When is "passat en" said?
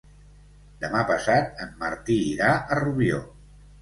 1.11-1.77